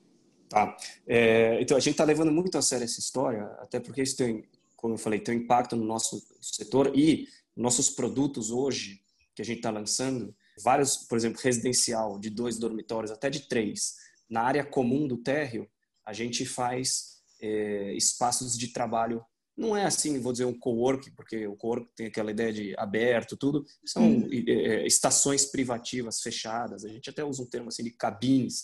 Tá. 0.50 0.76
É, 1.08 1.62
então, 1.62 1.78
a 1.78 1.80
gente 1.80 1.94
está 1.94 2.04
levando 2.04 2.32
muito 2.32 2.58
a 2.58 2.62
sério 2.62 2.84
essa 2.84 3.00
história, 3.00 3.44
até 3.60 3.80
porque 3.80 4.02
isso 4.02 4.18
tem, 4.18 4.44
como 4.76 4.96
eu 4.96 4.98
falei, 4.98 5.20
tem 5.20 5.36
um 5.36 5.42
impacto 5.42 5.76
no 5.76 5.86
nosso 5.86 6.22
setor 6.42 6.92
e 6.96 7.28
nossos 7.56 7.90
produtos 7.90 8.52
hoje 8.52 9.02
que 9.36 9.42
a 9.42 9.46
gente 9.46 9.58
está 9.58 9.72
lançando 9.72 10.36
vários, 10.62 10.98
por 10.98 11.18
exemplo, 11.18 11.42
residencial 11.42 12.20
de 12.20 12.30
dois 12.30 12.58
dormitórios, 12.58 13.12
até 13.12 13.30
de 13.30 13.48
três. 13.48 13.96
Na 14.30 14.42
área 14.42 14.64
comum 14.64 15.08
do 15.08 15.18
térreo, 15.18 15.68
a 16.06 16.14
gente 16.14 16.46
faz 16.46 17.22
é, 17.42 17.94
espaços 17.94 18.58
de 18.58 18.70
trabalho. 18.70 19.24
Não 19.56 19.78
é 19.78 19.86
assim, 19.86 20.20
vou 20.20 20.32
dizer 20.32 20.46
um 20.46 20.58
co-work, 20.58 21.12
porque 21.12 21.46
o 21.46 21.56
co-work 21.56 21.88
tem 21.96 22.08
aquela 22.08 22.32
ideia 22.32 22.52
de 22.52 22.76
aberto, 22.78 23.38
tudo. 23.38 23.66
São 23.86 24.28
é, 24.48 24.86
estações 24.88 25.46
privativas 25.46 26.22
fechadas. 26.22 26.84
A 26.84 26.90
gente 26.90 27.10
até 27.10 27.24
usa 27.24 27.44
um 27.44 27.46
termo 27.46 27.70
assim 27.70 27.84
de 27.84 27.92
cabines, 27.92 28.64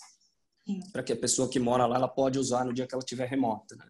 para 0.92 1.04
que 1.04 1.14
a 1.14 1.18
pessoa 1.18 1.50
que 1.50 1.60
mora 1.60 1.86
lá 1.86 1.96
ela 1.96 2.08
pode 2.08 2.38
usar 2.38 2.66
no 2.66 2.74
dia 2.74 2.88
que 2.88 2.94
ela 2.94 3.04
estiver 3.04 3.28
remota. 3.28 3.76
Né? 3.76 3.86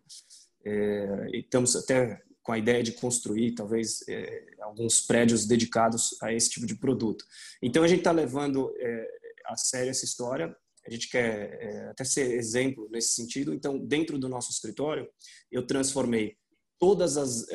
É, 0.65 1.29
estamos 1.33 1.75
até 1.75 2.21
com 2.41 2.51
a 2.51 2.57
ideia 2.57 2.81
de 2.81 2.93
construir 2.93 3.53
talvez 3.53 4.03
é, 4.07 4.45
alguns 4.62 5.01
prédios 5.01 5.45
dedicados 5.45 6.17
a 6.21 6.33
esse 6.33 6.50
tipo 6.50 6.65
de 6.65 6.75
produto. 6.75 7.25
Então 7.62 7.83
a 7.83 7.88
gente 7.88 8.00
está 8.00 8.12
levando 8.12 8.74
é, 8.77 9.07
a 9.45 9.55
sério 9.55 9.89
essa 9.89 10.05
história. 10.05 10.55
A 10.85 10.89
gente 10.89 11.09
quer 11.09 11.59
é, 11.62 11.89
até 11.89 12.03
ser 12.03 12.31
exemplo 12.33 12.89
nesse 12.91 13.09
sentido. 13.09 13.53
Então 13.53 13.77
dentro 13.77 14.17
do 14.17 14.29
nosso 14.29 14.51
escritório 14.51 15.07
eu 15.51 15.65
transformei 15.65 16.38
todas 16.79 17.17
as, 17.17 17.45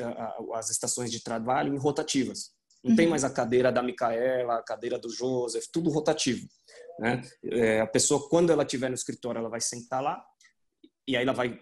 as 0.52 0.70
estações 0.70 1.10
de 1.10 1.22
trabalho 1.22 1.74
em 1.74 1.78
rotativas. 1.78 2.52
Não 2.82 2.90
uhum. 2.90 2.96
tem 2.96 3.08
mais 3.08 3.24
a 3.24 3.30
cadeira 3.30 3.72
da 3.72 3.82
Micaela, 3.82 4.56
a 4.56 4.62
cadeira 4.62 4.98
do 4.98 5.08
Joseph, 5.08 5.64
tudo 5.72 5.90
rotativo. 5.90 6.46
Né? 6.98 7.22
É, 7.44 7.80
a 7.80 7.86
pessoa, 7.86 8.28
quando 8.28 8.50
ela 8.50 8.62
estiver 8.62 8.88
no 8.88 8.94
escritório, 8.94 9.38
ela 9.38 9.48
vai 9.48 9.60
sentar 9.60 10.02
lá 10.02 10.22
e 11.08 11.16
aí 11.16 11.22
ela 11.22 11.32
vai 11.32 11.58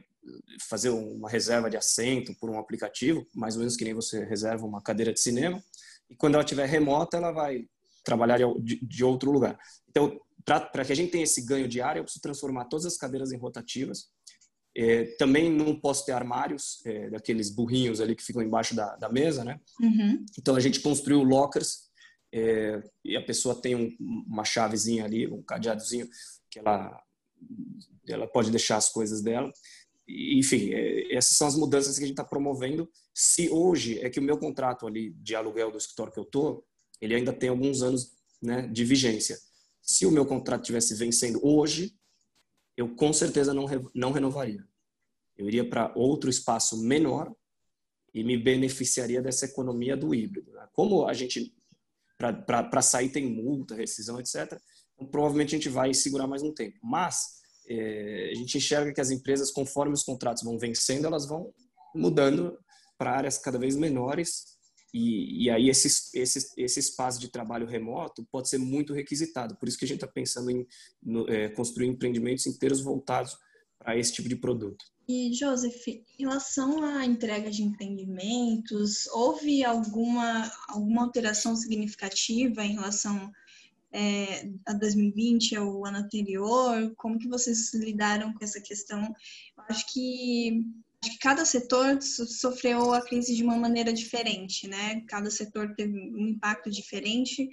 fazer 0.68 0.90
uma 0.90 1.28
reserva 1.28 1.68
de 1.68 1.76
assento 1.76 2.34
por 2.38 2.50
um 2.50 2.58
aplicativo, 2.58 3.26
mais 3.34 3.54
ou 3.54 3.60
menos 3.60 3.76
que 3.76 3.84
nem 3.84 3.94
você 3.94 4.24
reserva 4.24 4.66
uma 4.66 4.82
cadeira 4.82 5.12
de 5.12 5.20
cinema. 5.20 5.62
E 6.08 6.16
quando 6.16 6.34
ela 6.34 6.44
estiver 6.44 6.66
remota, 6.66 7.16
ela 7.16 7.32
vai 7.32 7.66
trabalhar 8.04 8.38
de, 8.60 8.84
de 8.84 9.04
outro 9.04 9.30
lugar. 9.30 9.58
Então, 9.88 10.18
para 10.44 10.84
que 10.84 10.92
a 10.92 10.96
gente 10.96 11.10
tenha 11.10 11.24
esse 11.24 11.44
ganho 11.44 11.68
diário, 11.68 12.00
eu 12.00 12.04
preciso 12.04 12.22
transformar 12.22 12.66
todas 12.66 12.86
as 12.86 12.96
cadeiras 12.96 13.32
em 13.32 13.38
rotativas. 13.38 14.08
É, 14.74 15.04
também 15.18 15.50
não 15.50 15.78
posso 15.78 16.06
ter 16.06 16.12
armários, 16.12 16.80
é, 16.86 17.10
daqueles 17.10 17.50
burrinhos 17.50 18.00
ali 18.00 18.16
que 18.16 18.24
ficam 18.24 18.42
embaixo 18.42 18.74
da, 18.74 18.96
da 18.96 19.08
mesa, 19.08 19.44
né? 19.44 19.60
Uhum. 19.80 20.24
Então, 20.38 20.56
a 20.56 20.60
gente 20.60 20.80
construiu 20.80 21.22
lockers 21.22 21.90
é, 22.32 22.82
e 23.04 23.16
a 23.16 23.22
pessoa 23.22 23.54
tem 23.54 23.74
um, 23.74 23.94
uma 24.26 24.44
chavezinha 24.44 25.04
ali, 25.04 25.26
um 25.26 25.42
cadeadozinho 25.42 26.08
que 26.50 26.58
ela, 26.58 26.98
ela 28.08 28.26
pode 28.26 28.50
deixar 28.50 28.76
as 28.76 28.88
coisas 28.88 29.20
dela 29.20 29.52
enfim, 30.08 30.72
é, 30.72 31.14
essas 31.14 31.36
são 31.36 31.46
as 31.46 31.56
mudanças 31.56 31.96
que 31.96 32.04
a 32.04 32.06
gente 32.06 32.14
está 32.14 32.24
promovendo. 32.24 32.88
Se 33.14 33.48
hoje 33.48 33.98
é 34.00 34.10
que 34.10 34.18
o 34.18 34.22
meu 34.22 34.36
contrato 34.36 34.86
ali 34.86 35.10
de 35.14 35.34
aluguel 35.34 35.70
do 35.70 35.78
escritório 35.78 36.12
que 36.12 36.18
eu 36.18 36.24
tô, 36.24 36.64
ele 37.00 37.14
ainda 37.14 37.32
tem 37.32 37.48
alguns 37.48 37.82
anos 37.82 38.12
né, 38.40 38.66
de 38.68 38.84
vigência. 38.84 39.38
Se 39.80 40.06
o 40.06 40.10
meu 40.10 40.26
contrato 40.26 40.64
tivesse 40.64 40.94
vencendo 40.94 41.40
hoje, 41.42 41.94
eu 42.76 42.94
com 42.94 43.12
certeza 43.12 43.52
não, 43.52 43.66
não 43.94 44.12
renovaria. 44.12 44.66
Eu 45.36 45.46
iria 45.48 45.68
para 45.68 45.92
outro 45.96 46.30
espaço 46.30 46.82
menor 46.82 47.34
e 48.14 48.22
me 48.22 48.36
beneficiaria 48.36 49.22
dessa 49.22 49.46
economia 49.46 49.96
do 49.96 50.14
híbrido. 50.14 50.52
Né? 50.52 50.68
Como 50.72 51.06
a 51.06 51.14
gente, 51.14 51.54
para 52.16 52.82
sair, 52.82 53.08
tem 53.08 53.26
multa, 53.26 53.74
rescisão, 53.74 54.20
etc., 54.20 54.58
então, 54.94 55.06
provavelmente 55.10 55.54
a 55.54 55.58
gente 55.58 55.68
vai 55.68 55.94
segurar 55.94 56.26
mais 56.26 56.42
um 56.42 56.52
tempo. 56.52 56.78
Mas 56.82 57.40
é, 57.68 58.30
a 58.30 58.34
gente 58.34 58.58
enxerga 58.58 58.92
que 58.92 59.00
as 59.00 59.10
empresas, 59.10 59.50
conforme 59.50 59.94
os 59.94 60.02
contratos 60.02 60.42
vão 60.42 60.58
vencendo, 60.58 61.06
elas 61.06 61.26
vão 61.26 61.52
mudando 61.94 62.58
para 62.98 63.12
áreas 63.16 63.38
cada 63.38 63.58
vez 63.58 63.74
menores 63.74 64.58
e, 64.92 65.44
e 65.44 65.50
aí 65.50 65.68
esse, 65.68 66.16
esse, 66.18 66.52
esse 66.56 66.80
espaço 66.80 67.18
de 67.18 67.28
trabalho 67.28 67.66
remoto 67.66 68.26
pode 68.30 68.48
ser 68.48 68.58
muito 68.58 68.92
requisitado. 68.92 69.56
Por 69.56 69.68
isso 69.68 69.78
que 69.78 69.84
a 69.84 69.88
gente 69.88 69.98
está 70.02 70.06
pensando 70.06 70.50
em 70.50 70.66
no, 71.02 71.28
é, 71.30 71.48
construir 71.48 71.86
empreendimentos 71.86 72.46
inteiros 72.46 72.80
voltados 72.80 73.38
para 73.78 73.96
esse 73.96 74.12
tipo 74.12 74.28
de 74.28 74.36
produto. 74.36 74.84
E, 75.08 75.32
Joseph, 75.34 75.88
em 75.88 76.04
relação 76.18 76.82
à 76.84 77.04
entrega 77.04 77.50
de 77.50 77.62
empreendimentos, 77.62 79.06
houve 79.08 79.64
alguma, 79.64 80.50
alguma 80.68 81.02
alteração 81.02 81.56
significativa 81.56 82.64
em 82.64 82.74
relação 82.74 83.32
é, 83.92 84.48
a 84.66 84.72
2020, 84.72 85.56
ao 85.56 85.84
ano 85.84 85.98
anterior? 85.98 86.94
Como 86.96 87.18
que 87.18 87.28
vocês 87.28 87.74
lidaram 87.74 88.32
com 88.32 88.44
essa 88.44 88.60
questão? 88.60 89.02
Eu 89.02 89.64
acho 89.68 89.92
que 89.92 90.64
que 91.02 91.18
cada 91.18 91.44
setor 91.44 92.00
sofreu 92.00 92.92
a 92.92 93.02
crise 93.02 93.34
de 93.34 93.42
uma 93.42 93.56
maneira 93.56 93.92
diferente, 93.92 94.68
né? 94.68 95.02
Cada 95.08 95.30
setor 95.30 95.74
teve 95.74 95.92
um 95.92 96.28
impacto 96.28 96.70
diferente, 96.70 97.48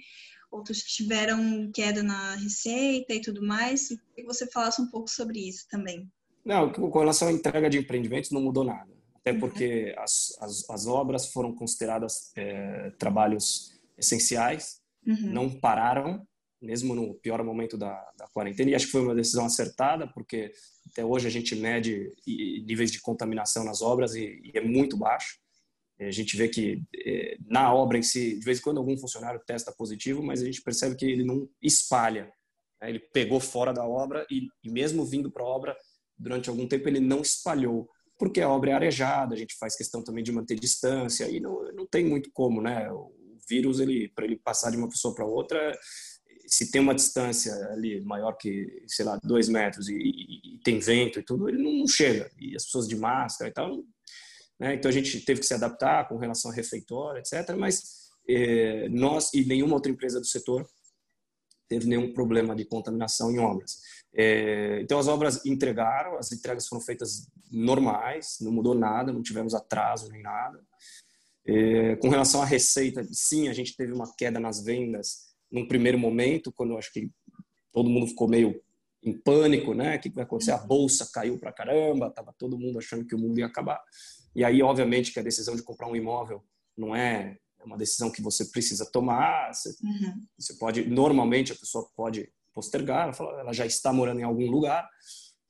outros 0.50 0.78
tiveram 0.82 1.70
queda 1.72 2.02
na 2.02 2.36
receita 2.36 3.12
e 3.12 3.20
tudo 3.20 3.44
mais. 3.44 3.90
E 3.90 3.98
que 4.14 4.24
você 4.24 4.46
falasse 4.50 4.80
um 4.80 4.88
pouco 4.88 5.10
sobre 5.10 5.40
isso 5.40 5.66
também. 5.68 6.08
Não, 6.44 6.72
com 6.72 6.98
relação 6.98 7.28
à 7.28 7.32
entrega 7.32 7.68
de 7.68 7.78
empreendimentos 7.78 8.30
não 8.30 8.40
mudou 8.40 8.64
nada, 8.64 8.90
até 9.16 9.32
uhum. 9.32 9.40
porque 9.40 9.94
uhum. 9.96 10.02
as, 10.02 10.36
as, 10.40 10.70
as, 10.70 10.86
obras 10.86 11.32
foram 11.32 11.54
consideradas 11.54 12.32
é, 12.34 12.90
trabalhos 12.98 13.78
essenciais, 13.98 14.80
uhum. 15.06 15.32
não 15.32 15.50
pararam, 15.50 16.26
mesmo 16.60 16.94
no 16.94 17.14
pior 17.14 17.42
momento 17.42 17.78
da, 17.78 17.94
da 18.16 18.26
quarentena, 18.28 18.70
e 18.70 18.74
acho 18.74 18.86
que 18.86 18.92
foi 18.92 19.02
uma 19.02 19.14
decisão 19.14 19.46
acertada, 19.46 20.06
porque 20.06 20.52
até 20.90 21.04
hoje 21.04 21.26
a 21.26 21.30
gente 21.30 21.54
mede 21.56 22.12
níveis 22.26 22.90
de 22.90 23.00
contaminação 23.00 23.64
nas 23.64 23.80
obras 23.80 24.14
e, 24.14 24.40
e 24.44 24.52
é 24.54 24.60
muito 24.60 24.96
baixo. 24.96 25.38
É, 25.98 26.08
a 26.08 26.10
gente 26.10 26.36
vê 26.36 26.48
que 26.48 26.82
é, 27.06 27.36
na 27.46 27.72
obra 27.72 27.98
em 27.98 28.02
si, 28.02 28.38
de 28.38 28.44
vez 28.44 28.58
em 28.58 28.62
quando 28.62 28.78
algum 28.78 28.96
funcionário 28.96 29.40
testa 29.46 29.70
positivo, 29.72 30.22
mas 30.22 30.42
a 30.42 30.46
gente 30.46 30.62
percebe 30.62 30.96
que 30.96 31.04
ele 31.04 31.24
não 31.24 31.48
espalha. 31.62 32.32
Né? 32.80 32.88
Ele 32.88 32.98
pegou 32.98 33.38
fora 33.38 33.72
da 33.72 33.86
obra 33.86 34.26
e, 34.30 34.48
e 34.64 34.70
mesmo 34.70 35.04
vindo 35.04 35.30
para 35.30 35.42
a 35.42 35.46
obra, 35.46 35.76
durante 36.18 36.48
algum 36.48 36.66
tempo 36.66 36.88
ele 36.88 37.00
não 37.00 37.20
espalhou, 37.20 37.88
porque 38.18 38.40
a 38.40 38.48
obra 38.48 38.70
é 38.70 38.74
arejada, 38.74 39.34
a 39.34 39.38
gente 39.38 39.56
faz 39.58 39.76
questão 39.76 40.02
também 40.02 40.24
de 40.24 40.32
manter 40.32 40.58
distância 40.58 41.28
e 41.30 41.40
não, 41.40 41.62
não 41.72 41.86
tem 41.86 42.04
muito 42.04 42.30
como, 42.32 42.60
né? 42.60 42.90
O 42.90 43.14
vírus, 43.48 43.80
ele 43.80 44.08
para 44.14 44.24
ele 44.24 44.36
passar 44.36 44.70
de 44.70 44.76
uma 44.76 44.88
pessoa 44.88 45.14
para 45.14 45.24
outra, 45.24 45.78
se 46.50 46.70
tem 46.70 46.80
uma 46.80 46.94
distância 46.94 47.54
ali 47.70 48.00
maior 48.00 48.32
que, 48.32 48.82
sei 48.88 49.04
lá, 49.04 49.18
dois 49.22 49.48
metros 49.48 49.88
e, 49.88 49.94
e, 49.94 50.56
e 50.56 50.58
tem 50.64 50.80
vento 50.80 51.20
e 51.20 51.22
tudo, 51.22 51.48
ele 51.48 51.62
não, 51.62 51.86
chega. 51.86 52.28
E 52.38 52.56
as 52.56 52.64
pessoas 52.64 52.88
de 52.88 52.96
máscara 52.96 53.48
e 53.48 53.54
tal, 53.54 53.84
né? 54.58 54.74
Então 54.74 54.88
a 54.88 54.92
gente 54.92 55.20
teve 55.20 55.40
que 55.40 55.46
se 55.46 55.54
adaptar 55.54 56.08
com 56.08 56.18
relação 56.18 56.50
a 56.50 56.54
refeitório, 56.54 57.20
etc. 57.20 57.56
Mas 57.56 58.10
eh, 58.28 58.88
nós 58.88 59.32
e 59.32 59.44
nenhuma 59.44 59.74
outra 59.74 59.92
empresa 59.92 60.18
do 60.18 60.26
setor 60.26 60.68
teve 61.68 61.86
nenhum 61.86 62.12
problema 62.12 62.54
de 62.54 62.64
contaminação 62.64 63.30
em 63.30 63.38
obras. 63.38 63.78
É, 64.12 64.80
então 64.82 64.98
as 64.98 65.06
obras 65.06 65.46
entregaram, 65.46 66.18
as 66.18 66.32
entregas 66.32 66.66
foram 66.66 66.82
feitas 66.82 67.28
normais, 67.48 68.38
não 68.40 68.50
mudou 68.50 68.74
nada, 68.74 69.12
não 69.12 69.22
tivemos 69.22 69.54
atraso 69.54 70.10
nem 70.10 70.20
nada. 70.20 70.60
É, 71.46 71.94
com 71.96 72.08
relação 72.08 72.42
à 72.42 72.44
receita, 72.44 73.06
sim, 73.12 73.48
a 73.48 73.52
gente 73.52 73.76
teve 73.76 73.92
uma 73.92 74.12
queda 74.16 74.40
nas 74.40 74.64
vendas 74.64 75.29
num 75.50 75.66
primeiro 75.66 75.98
momento, 75.98 76.52
quando 76.52 76.70
eu 76.70 76.78
acho 76.78 76.92
que 76.92 77.10
todo 77.72 77.90
mundo 77.90 78.06
ficou 78.06 78.28
meio 78.28 78.60
em 79.02 79.12
pânico, 79.12 79.74
né? 79.74 79.96
O 79.96 80.00
que 80.00 80.10
vai 80.10 80.24
acontecer? 80.24 80.52
A 80.52 80.58
bolsa 80.58 81.10
caiu 81.12 81.38
para 81.38 81.52
caramba, 81.52 82.10
tava 82.10 82.34
todo 82.38 82.58
mundo 82.58 82.78
achando 82.78 83.06
que 83.06 83.14
o 83.14 83.18
mundo 83.18 83.38
ia 83.38 83.46
acabar. 83.46 83.80
E 84.34 84.44
aí, 84.44 84.62
obviamente, 84.62 85.12
que 85.12 85.18
a 85.18 85.22
decisão 85.22 85.56
de 85.56 85.62
comprar 85.62 85.88
um 85.88 85.96
imóvel 85.96 86.44
não 86.76 86.94
é 86.94 87.36
uma 87.64 87.76
decisão 87.76 88.10
que 88.10 88.22
você 88.22 88.44
precisa 88.46 88.88
tomar. 88.90 89.52
Você, 89.52 89.70
uhum. 89.82 90.26
você 90.38 90.54
pode, 90.54 90.88
normalmente, 90.88 91.52
a 91.52 91.56
pessoa 91.56 91.88
pode 91.96 92.30
postergar. 92.52 93.04
Ela, 93.04 93.12
fala, 93.12 93.40
ela 93.40 93.52
já 93.52 93.66
está 93.66 93.92
morando 93.92 94.20
em 94.20 94.24
algum 94.24 94.50
lugar 94.50 94.88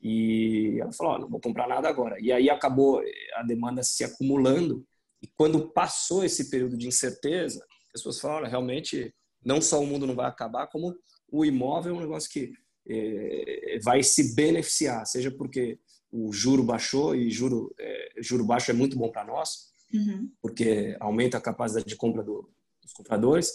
e 0.00 0.78
ela 0.80 0.92
falou: 0.92 1.14
oh, 1.14 1.19
não 1.19 1.28
vou 1.28 1.40
comprar 1.40 1.69
nada 1.69 1.88
agora. 1.88 2.16
E 2.21 2.33
aí 2.33 2.49
acabou 2.49 3.02
a 3.35 3.42
demanda 3.42 3.83
se 3.83 4.04
acumulando. 4.04 4.87
E 5.23 5.26
quando 5.26 5.71
passou 5.71 6.25
esse 6.25 6.49
período 6.50 6.76
de 6.76 6.88
incerteza, 6.88 7.64
as 7.95 8.00
pessoas 8.00 8.21
falaram: 8.21 8.49
realmente 8.49 9.14
não 9.44 9.61
só 9.61 9.80
o 9.80 9.87
mundo 9.87 10.06
não 10.06 10.14
vai 10.14 10.26
acabar, 10.26 10.66
como 10.66 10.94
o 11.30 11.44
imóvel 11.44 11.94
é 11.94 11.99
um 11.99 12.00
negócio 12.00 12.30
que 12.30 12.52
é, 12.88 13.78
vai 13.82 14.02
se 14.02 14.35
beneficiar, 14.35 15.06
seja 15.06 15.30
porque 15.30 15.78
o 16.11 16.32
juro 16.32 16.62
baixou 16.62 17.14
e 17.14 17.30
juro 17.30 17.73
é, 17.78 18.12
juro 18.20 18.44
baixo 18.44 18.70
é 18.70 18.75
muito 18.75 18.99
bom 18.99 19.11
para 19.11 19.25
nós, 19.25 19.73
uhum. 19.92 20.30
porque 20.42 20.97
aumenta 20.99 21.38
a 21.38 21.40
capacidade 21.40 21.87
de 21.87 21.97
compra 21.97 22.23
do, 22.23 22.50
dos 22.82 22.92
compradores, 22.92 23.52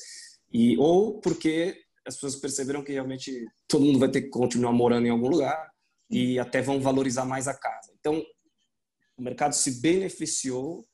e 0.52 0.78
ou 0.78 1.20
porque 1.20 1.82
as 2.06 2.16
pessoas 2.16 2.36
perceberam 2.36 2.84
que 2.84 2.94
realmente 2.94 3.46
todo 3.68 3.84
mundo 3.84 4.00
vai 4.00 4.10
ter 4.10 4.22
que 4.22 4.30
continuar 4.30 4.72
morando 4.72 5.08
em 5.08 5.10
algum 5.10 5.28
lugar 5.28 5.72
e 6.10 6.38
até 6.38 6.62
vão 6.62 6.80
valorizar 6.80 7.26
mais 7.26 7.48
a 7.48 7.54
casa. 7.54 7.92
Então, 8.00 8.24
o 9.18 9.22
mercado 9.24 9.54
se 9.54 9.82
beneficiou 9.82 10.86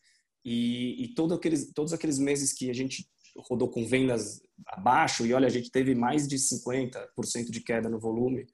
e, 0.44 1.04
e 1.04 1.14
todo 1.14 1.34
aqueles, 1.34 1.72
todos 1.74 1.92
aqueles 1.92 2.18
meses 2.18 2.54
que 2.54 2.70
a 2.70 2.74
gente 2.74 3.11
rodou 3.38 3.70
com 3.70 3.86
vendas 3.86 4.42
abaixo, 4.68 5.26
e 5.26 5.34
olha, 5.34 5.48
a 5.48 5.52
gente 5.52 5.72
teve 5.72 5.96
mais 5.96 6.28
de 6.28 6.38
50% 6.38 7.50
de 7.50 7.62
queda 7.62 7.90
no 7.90 8.00
volume 8.00 8.46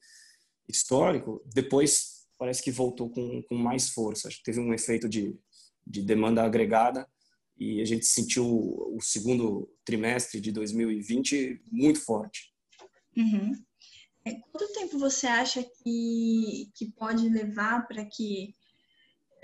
histórico, 0.68 1.42
depois 1.54 2.18
parece 2.38 2.62
que 2.62 2.72
voltou 2.72 3.10
com, 3.10 3.42
com 3.44 3.56
mais 3.56 3.90
força. 3.90 4.28
Acho 4.28 4.38
que 4.38 4.44
teve 4.44 4.60
um 4.60 4.74
efeito 4.74 5.10
de, 5.10 5.36
de 5.86 6.02
demanda 6.02 6.44
agregada 6.44 7.08
e 7.58 7.82
a 7.82 7.86
gente 7.86 8.06
sentiu 8.06 8.46
o 8.46 9.00
segundo 9.02 9.68
trimestre 9.84 10.40
de 10.40 10.52
2020 10.52 11.62
muito 11.72 12.00
forte. 12.00 12.54
Uhum. 13.16 13.52
É, 14.26 14.36
quanto 14.52 14.74
tempo 14.74 15.00
você 15.00 15.26
acha 15.26 15.64
que, 15.64 16.70
que 16.76 16.92
pode 16.92 17.28
levar 17.30 17.88
para 17.88 18.06
que, 18.06 18.54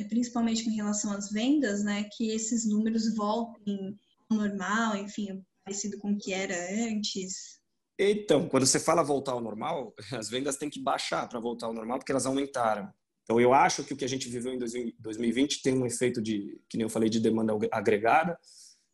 principalmente 0.09 0.63
com 0.63 0.71
relação 0.71 1.11
às 1.11 1.31
vendas, 1.31 1.83
né, 1.83 2.07
que 2.15 2.29
esses 2.29 2.65
números 2.65 3.15
voltem 3.15 3.97
normal, 4.33 4.95
enfim, 4.97 5.43
parecido 5.63 5.97
com 5.99 6.11
o 6.11 6.17
que 6.17 6.33
era 6.33 6.55
antes? 6.87 7.61
Então, 7.97 8.49
quando 8.49 8.65
você 8.65 8.79
fala 8.79 9.03
voltar 9.03 9.33
ao 9.33 9.41
normal, 9.41 9.93
as 10.11 10.29
vendas 10.29 10.57
têm 10.57 10.69
que 10.69 10.81
baixar 10.81 11.27
para 11.29 11.39
voltar 11.39 11.67
ao 11.67 11.73
normal, 11.73 11.99
porque 11.99 12.11
elas 12.11 12.25
aumentaram. 12.25 12.91
Então, 13.23 13.39
eu 13.39 13.53
acho 13.53 13.83
que 13.83 13.93
o 13.93 13.97
que 13.97 14.03
a 14.03 14.09
gente 14.09 14.27
viveu 14.27 14.53
em 14.53 14.59
2020 14.99 15.61
tem 15.61 15.77
um 15.77 15.85
efeito 15.85 16.21
de, 16.21 16.59
que 16.67 16.77
nem 16.77 16.83
eu 16.83 16.89
falei, 16.89 17.09
de 17.09 17.21
demanda 17.21 17.53
agregada. 17.71 18.37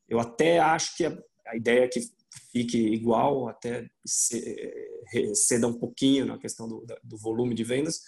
Eu 0.07 0.19
até 0.19 0.59
acho 0.59 0.95
que 0.95 1.05
a, 1.05 1.17
a 1.47 1.55
ideia 1.55 1.85
é 1.85 1.87
que 1.87 2.01
fique 2.51 2.77
igual, 2.77 3.47
até 3.47 3.89
ceda 4.05 5.67
um 5.67 5.73
pouquinho 5.73 6.25
na 6.25 6.37
questão 6.37 6.67
do, 6.67 6.85
do 7.03 7.17
volume 7.17 7.55
de 7.55 7.63
vendas, 7.63 8.01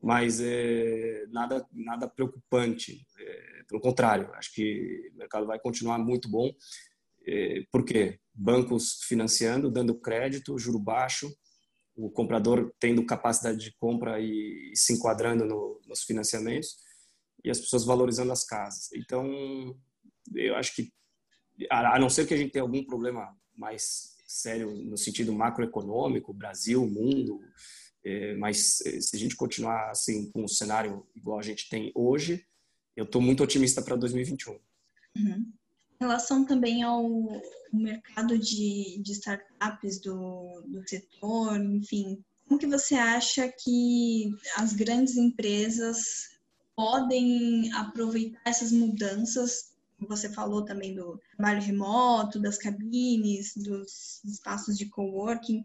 mas 0.00 0.40
é, 0.40 1.24
nada, 1.28 1.66
nada 1.72 2.08
preocupante. 2.08 3.06
Pelo 3.68 3.80
contrário, 3.80 4.32
acho 4.34 4.52
que 4.52 5.10
o 5.14 5.18
mercado 5.18 5.46
vai 5.46 5.58
continuar 5.58 5.98
muito 5.98 6.28
bom. 6.28 6.50
É, 7.26 7.62
por 7.70 7.84
quê? 7.84 8.18
Bancos 8.34 9.02
financiando, 9.02 9.70
dando 9.70 10.00
crédito, 10.00 10.58
juro 10.58 10.78
baixo, 10.78 11.30
o 11.94 12.10
comprador 12.10 12.72
tendo 12.78 13.04
capacidade 13.04 13.58
de 13.58 13.74
compra 13.76 14.20
e 14.20 14.72
se 14.74 14.94
enquadrando 14.94 15.44
no, 15.44 15.80
nos 15.86 16.02
financiamentos 16.04 16.76
e 17.44 17.50
as 17.50 17.60
pessoas 17.60 17.84
valorizando 17.84 18.32
as 18.32 18.44
casas. 18.44 18.88
Então, 18.94 19.76
eu 20.34 20.54
acho 20.56 20.74
que, 20.74 20.92
a 21.70 21.98
não 21.98 22.08
ser 22.08 22.26
que 22.26 22.34
a 22.34 22.36
gente 22.36 22.52
tenha 22.52 22.62
algum 22.62 22.84
problema 22.84 23.36
mais 23.54 24.16
sério 24.26 24.70
no 24.84 24.96
sentido 24.96 25.32
macroeconômico, 25.32 26.32
Brasil, 26.32 26.86
mundo, 26.86 27.40
é, 28.04 28.34
mas 28.36 28.80
é, 28.86 29.00
se 29.00 29.16
a 29.16 29.18
gente 29.18 29.34
continuar 29.34 29.90
assim 29.90 30.30
com 30.30 30.44
o 30.44 30.48
cenário 30.48 31.06
igual 31.16 31.38
a 31.38 31.42
gente 31.42 31.68
tem 31.68 31.90
hoje, 31.94 32.46
eu 32.98 33.04
estou 33.04 33.22
muito 33.22 33.44
otimista 33.44 33.80
para 33.80 33.94
2021. 33.94 34.52
Uhum. 34.52 34.60
Em 35.16 35.54
relação 36.00 36.44
também 36.44 36.82
ao 36.82 37.08
mercado 37.72 38.36
de, 38.36 39.00
de 39.00 39.12
startups 39.12 40.00
do, 40.00 40.62
do 40.66 40.88
setor, 40.88 41.60
enfim, 41.60 42.22
como 42.46 42.58
que 42.58 42.66
você 42.66 42.96
acha 42.96 43.48
que 43.48 44.34
as 44.56 44.72
grandes 44.72 45.16
empresas 45.16 46.38
podem 46.74 47.72
aproveitar 47.72 48.40
essas 48.44 48.72
mudanças? 48.72 49.72
Você 50.08 50.28
falou 50.32 50.64
também 50.64 50.94
do 50.94 51.20
trabalho 51.36 51.62
remoto, 51.62 52.40
das 52.40 52.58
cabines, 52.58 53.56
dos 53.56 54.24
espaços 54.24 54.76
de 54.76 54.86
coworking. 54.86 55.64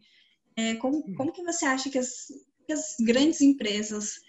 É, 0.55 0.75
como, 0.75 1.03
como 1.15 1.31
que 1.31 1.43
você 1.43 1.65
acha 1.65 1.89
que 1.89 1.97
as, 1.97 2.27
que 2.67 2.73
as 2.73 2.95
grandes 2.99 3.41
empresas 3.41 4.21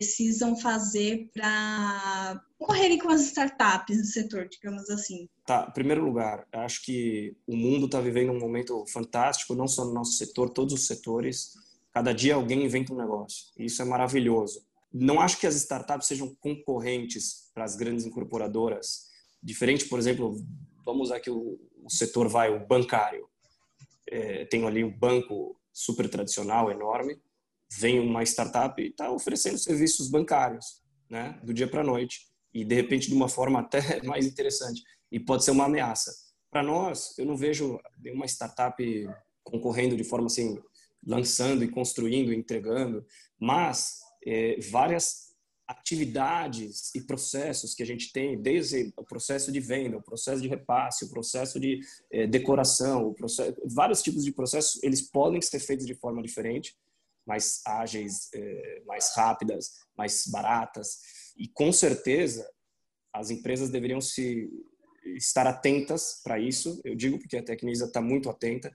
precisam 0.00 0.56
fazer 0.56 1.28
para 1.34 2.42
correrem 2.58 2.98
com 2.98 3.10
as 3.10 3.20
startups 3.20 3.98
no 3.98 4.04
setor, 4.04 4.48
digamos 4.48 4.88
assim? 4.88 5.28
Tá, 5.44 5.66
em 5.68 5.74
primeiro 5.74 6.02
lugar, 6.02 6.48
acho 6.50 6.82
que 6.82 7.36
o 7.46 7.54
mundo 7.54 7.84
está 7.84 8.00
vivendo 8.00 8.32
um 8.32 8.38
momento 8.38 8.82
fantástico, 8.86 9.54
não 9.54 9.68
só 9.68 9.84
no 9.84 9.92
nosso 9.92 10.12
setor, 10.12 10.48
todos 10.48 10.72
os 10.72 10.86
setores. 10.86 11.52
Cada 11.92 12.14
dia 12.14 12.34
alguém 12.34 12.64
inventa 12.64 12.94
um 12.94 12.96
negócio. 12.96 13.48
E 13.58 13.66
isso 13.66 13.82
é 13.82 13.84
maravilhoso. 13.84 14.64
Não 14.90 15.20
acho 15.20 15.38
que 15.38 15.46
as 15.46 15.54
startups 15.56 16.08
sejam 16.08 16.34
concorrentes 16.40 17.50
para 17.52 17.64
as 17.64 17.76
grandes 17.76 18.06
incorporadoras. 18.06 19.10
Diferente, 19.42 19.84
por 19.84 19.98
exemplo, 19.98 20.34
vamos 20.82 21.10
usar 21.10 21.20
o, 21.28 21.60
o 21.84 21.90
setor 21.90 22.26
vai 22.26 22.50
o 22.50 22.66
bancário. 22.66 23.28
É, 24.08 24.46
tem 24.46 24.66
ali 24.66 24.82
um 24.82 24.98
banco 24.98 25.60
super 25.74 26.08
tradicional, 26.08 26.70
enorme. 26.70 27.20
Vem 27.72 28.00
uma 28.00 28.22
startup 28.22 28.80
e 28.80 28.88
está 28.88 29.10
oferecendo 29.10 29.58
serviços 29.58 30.08
bancários, 30.08 30.82
né, 31.08 31.38
do 31.42 31.54
dia 31.54 31.68
para 31.68 31.80
a 31.80 31.84
noite. 31.84 32.28
E 32.52 32.64
de 32.64 32.74
repente 32.74 33.08
de 33.08 33.14
uma 33.14 33.28
forma 33.28 33.60
até 33.60 33.80
mais 34.02 34.26
interessante. 34.26 34.82
E 35.10 35.20
pode 35.20 35.44
ser 35.44 35.52
uma 35.52 35.66
ameaça. 35.66 36.12
Para 36.50 36.62
nós, 36.62 37.16
eu 37.16 37.24
não 37.24 37.36
vejo 37.36 37.78
nenhuma 37.98 38.26
startup 38.26 38.82
concorrendo 39.44 39.96
de 39.96 40.04
forma 40.04 40.26
assim, 40.26 40.58
lançando 41.04 41.64
e 41.64 41.68
construindo, 41.68 42.32
entregando, 42.32 43.04
mas 43.38 44.00
é, 44.26 44.58
várias 44.70 45.30
atividades 45.70 46.92
e 46.96 47.00
processos 47.00 47.74
que 47.74 47.82
a 47.82 47.86
gente 47.86 48.12
tem, 48.12 48.40
desde 48.40 48.92
o 48.96 49.04
processo 49.04 49.52
de 49.52 49.60
venda, 49.60 49.96
o 49.96 50.02
processo 50.02 50.42
de 50.42 50.48
repasse, 50.48 51.04
o 51.04 51.10
processo 51.10 51.60
de 51.60 51.80
é, 52.10 52.26
decoração, 52.26 53.06
o 53.06 53.14
processo, 53.14 53.54
vários 53.66 54.02
tipos 54.02 54.24
de 54.24 54.32
processos, 54.32 54.82
eles 54.82 55.00
podem 55.00 55.40
ser 55.40 55.60
feitos 55.60 55.86
de 55.86 55.94
forma 55.94 56.20
diferente, 56.22 56.76
mais 57.26 57.60
ágeis, 57.66 58.28
é, 58.34 58.82
mais 58.86 59.14
rápidas, 59.14 59.70
mais 59.96 60.26
baratas, 60.26 60.98
e 61.36 61.48
com 61.48 61.72
certeza 61.72 62.48
as 63.12 63.30
empresas 63.30 63.70
deveriam 63.70 64.00
se 64.00 64.48
estar 65.16 65.46
atentas 65.46 66.20
para 66.22 66.38
isso. 66.38 66.80
Eu 66.84 66.94
digo 66.94 67.18
porque 67.18 67.36
a 67.36 67.42
Tecnisa 67.42 67.86
está 67.86 68.00
muito 68.00 68.28
atenta 68.28 68.68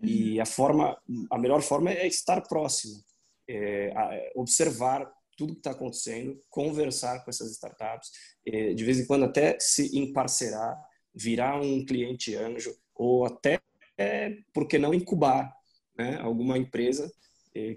uhum. 0.00 0.08
e 0.08 0.40
a 0.40 0.46
forma, 0.46 1.00
a 1.30 1.38
melhor 1.38 1.62
forma 1.62 1.90
é 1.90 2.06
estar 2.06 2.40
próximo, 2.42 3.02
é, 3.48 4.32
observar 4.34 5.10
tudo 5.36 5.54
que 5.54 5.60
está 5.60 5.70
acontecendo, 5.70 6.38
conversar 6.50 7.24
com 7.24 7.30
essas 7.30 7.50
startups, 7.52 8.10
é, 8.46 8.74
de 8.74 8.84
vez 8.84 9.00
em 9.00 9.06
quando 9.06 9.24
até 9.24 9.58
se 9.58 9.98
emparcerar, 9.98 10.78
virar 11.14 11.60
um 11.60 11.84
cliente 11.84 12.36
anjo 12.36 12.76
ou 12.94 13.24
até, 13.24 13.58
é, 13.96 14.36
por 14.52 14.68
que 14.68 14.78
não, 14.78 14.92
incubar 14.92 15.50
né, 15.96 16.18
alguma 16.20 16.58
empresa 16.58 17.06
é, 17.06 17.10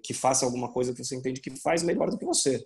que 0.03 0.13
faça 0.13 0.45
alguma 0.45 0.71
coisa 0.71 0.93
que 0.93 1.03
você 1.03 1.15
entende 1.15 1.41
que 1.41 1.59
faz 1.61 1.83
melhor 1.83 2.09
do 2.09 2.17
que 2.17 2.25
você. 2.25 2.63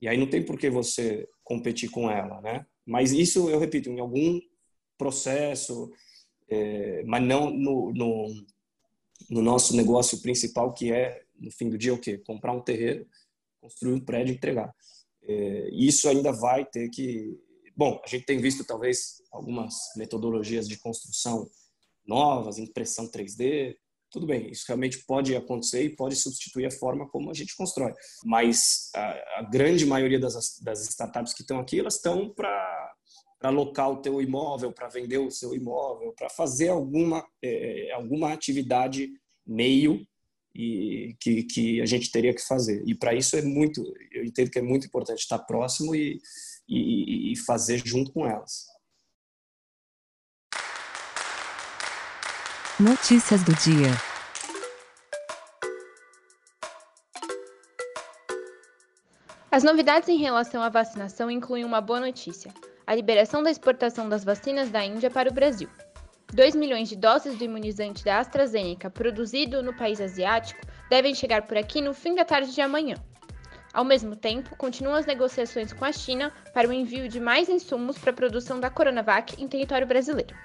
E 0.00 0.08
aí 0.08 0.16
não 0.16 0.28
tem 0.28 0.44
por 0.44 0.58
que 0.58 0.70
você 0.70 1.28
competir 1.42 1.90
com 1.90 2.10
ela, 2.10 2.40
né? 2.40 2.64
Mas 2.86 3.12
isso, 3.12 3.50
eu 3.50 3.58
repito, 3.58 3.90
em 3.90 4.00
algum 4.00 4.40
processo, 4.96 5.90
é, 6.48 7.02
mas 7.04 7.22
não 7.22 7.50
no, 7.50 7.92
no, 7.92 8.46
no, 9.28 9.42
nosso 9.42 9.76
negócio 9.76 10.20
principal, 10.22 10.72
que 10.72 10.92
é, 10.92 11.22
no 11.38 11.50
fim 11.50 11.68
do 11.68 11.76
dia, 11.76 11.92
o 11.92 11.98
quê? 11.98 12.18
Comprar 12.18 12.52
um 12.52 12.62
terreno, 12.62 13.06
construir 13.60 13.92
um 13.92 14.00
prédio 14.00 14.32
e 14.32 14.36
entregar. 14.36 14.74
É, 15.22 15.68
isso 15.72 16.08
ainda 16.08 16.32
vai 16.32 16.64
ter 16.64 16.88
que... 16.88 17.38
Bom, 17.76 18.00
a 18.04 18.08
gente 18.08 18.24
tem 18.24 18.40
visto, 18.40 18.64
talvez, 18.64 19.22
algumas 19.30 19.74
metodologias 19.96 20.68
de 20.68 20.78
construção 20.78 21.48
novas, 22.06 22.58
impressão 22.58 23.06
3D, 23.06 23.76
tudo 24.10 24.26
bem, 24.26 24.50
isso 24.50 24.64
realmente 24.66 25.04
pode 25.06 25.36
acontecer 25.36 25.84
e 25.84 25.94
pode 25.94 26.16
substituir 26.16 26.66
a 26.66 26.70
forma 26.70 27.08
como 27.08 27.30
a 27.30 27.34
gente 27.34 27.56
constrói. 27.56 27.92
Mas 28.24 28.90
a, 28.94 29.40
a 29.40 29.42
grande 29.42 29.84
maioria 29.84 30.18
das, 30.18 30.58
das 30.60 30.86
startups 30.88 31.34
que 31.34 31.42
estão 31.42 31.58
aqui, 31.58 31.78
elas 31.78 31.96
estão 31.96 32.30
para 32.30 32.94
para 33.38 33.50
alocar 33.50 33.88
o 33.90 34.02
teu 34.02 34.20
imóvel, 34.20 34.72
para 34.72 34.88
vender 34.88 35.18
o 35.18 35.30
seu 35.30 35.54
imóvel, 35.54 36.12
para 36.12 36.28
fazer 36.28 36.70
alguma, 36.70 37.24
é, 37.40 37.92
alguma 37.92 38.32
atividade 38.32 39.12
meio 39.46 40.04
e 40.54 41.16
que, 41.20 41.44
que 41.44 41.80
a 41.80 41.86
gente 41.86 42.10
teria 42.10 42.34
que 42.34 42.44
fazer. 42.44 42.82
E 42.84 42.94
para 42.94 43.14
isso 43.14 43.36
é 43.36 43.42
muito, 43.42 43.80
eu 44.10 44.24
entendo 44.24 44.50
que 44.50 44.58
é 44.58 44.62
muito 44.62 44.86
importante 44.88 45.20
estar 45.20 45.38
próximo 45.38 45.94
e, 45.94 46.20
e, 46.68 47.32
e 47.32 47.36
fazer 47.36 47.80
junto 47.84 48.12
com 48.12 48.26
elas. 48.26 48.66
Notícias 52.80 53.42
do 53.42 53.52
dia. 53.56 53.88
As 59.50 59.64
novidades 59.64 60.08
em 60.08 60.16
relação 60.16 60.62
à 60.62 60.68
vacinação 60.68 61.28
incluem 61.28 61.64
uma 61.64 61.80
boa 61.80 61.98
notícia 61.98 62.54
a 62.86 62.94
liberação 62.94 63.42
da 63.42 63.50
exportação 63.50 64.08
das 64.08 64.22
vacinas 64.22 64.70
da 64.70 64.84
Índia 64.84 65.10
para 65.10 65.28
o 65.28 65.32
Brasil. 65.32 65.68
2 66.32 66.54
milhões 66.54 66.88
de 66.88 66.94
doses 66.94 67.36
do 67.36 67.42
imunizante 67.42 68.04
da 68.04 68.20
AstraZeneca 68.20 68.88
produzido 68.88 69.60
no 69.60 69.76
país 69.76 70.00
asiático 70.00 70.60
devem 70.88 71.16
chegar 71.16 71.42
por 71.48 71.58
aqui 71.58 71.80
no 71.80 71.92
fim 71.92 72.14
da 72.14 72.24
tarde 72.24 72.54
de 72.54 72.60
amanhã. 72.60 72.94
Ao 73.74 73.84
mesmo 73.84 74.14
tempo, 74.14 74.54
continuam 74.54 74.94
as 74.94 75.04
negociações 75.04 75.72
com 75.72 75.84
a 75.84 75.90
China 75.90 76.32
para 76.54 76.68
o 76.68 76.72
envio 76.72 77.08
de 77.08 77.18
mais 77.18 77.48
insumos 77.48 77.98
para 77.98 78.12
a 78.12 78.14
produção 78.14 78.60
da 78.60 78.70
Coronavac 78.70 79.34
em 79.42 79.48
território 79.48 79.86
brasileiro. 79.86 80.36